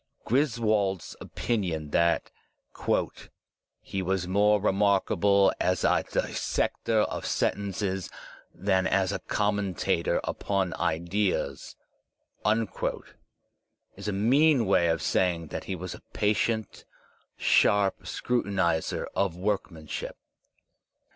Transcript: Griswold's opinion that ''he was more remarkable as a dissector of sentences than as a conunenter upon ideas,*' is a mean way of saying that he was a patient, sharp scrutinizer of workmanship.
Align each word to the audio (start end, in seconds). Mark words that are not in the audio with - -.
Griswold's 0.25 1.15
opinion 1.21 1.91
that 1.91 2.31
''he 2.73 4.01
was 4.01 4.27
more 4.27 4.59
remarkable 4.59 5.53
as 5.59 5.83
a 5.83 6.01
dissector 6.11 7.01
of 7.01 7.23
sentences 7.23 8.09
than 8.51 8.87
as 8.87 9.11
a 9.11 9.19
conunenter 9.19 10.19
upon 10.23 10.73
ideas,*' 10.79 11.75
is 13.95 14.07
a 14.07 14.11
mean 14.11 14.65
way 14.65 14.87
of 14.87 15.03
saying 15.03 15.49
that 15.49 15.65
he 15.65 15.75
was 15.75 15.93
a 15.93 16.01
patient, 16.13 16.83
sharp 17.37 18.01
scrutinizer 18.01 19.05
of 19.15 19.35
workmanship. 19.37 20.17